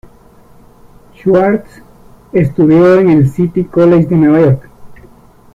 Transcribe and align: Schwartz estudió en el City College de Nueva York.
Schwartz 1.15 1.83
estudió 2.33 2.97
en 2.99 3.11
el 3.11 3.29
City 3.29 3.65
College 3.65 4.07
de 4.07 4.15
Nueva 4.15 4.41
York. 4.45 4.69